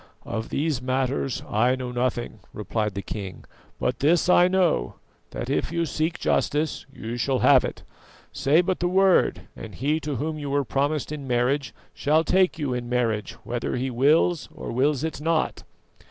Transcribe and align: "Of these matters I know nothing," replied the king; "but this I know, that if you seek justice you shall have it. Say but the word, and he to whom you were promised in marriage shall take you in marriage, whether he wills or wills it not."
"Of 0.25 0.49
these 0.49 0.81
matters 0.81 1.43
I 1.47 1.75
know 1.75 1.91
nothing," 1.91 2.39
replied 2.53 2.95
the 2.95 3.03
king; 3.03 3.45
"but 3.79 3.99
this 3.99 4.29
I 4.29 4.47
know, 4.47 4.95
that 5.29 5.47
if 5.47 5.71
you 5.71 5.85
seek 5.85 6.17
justice 6.17 6.87
you 6.91 7.17
shall 7.17 7.37
have 7.45 7.63
it. 7.63 7.83
Say 8.33 8.61
but 8.61 8.79
the 8.79 8.87
word, 8.87 9.41
and 9.55 9.75
he 9.75 9.99
to 9.99 10.15
whom 10.15 10.39
you 10.39 10.49
were 10.49 10.63
promised 10.65 11.11
in 11.11 11.27
marriage 11.27 11.71
shall 11.93 12.23
take 12.23 12.57
you 12.57 12.73
in 12.73 12.89
marriage, 12.89 13.33
whether 13.43 13.75
he 13.75 13.91
wills 13.91 14.49
or 14.55 14.71
wills 14.71 15.03
it 15.03 15.21
not." 15.21 15.61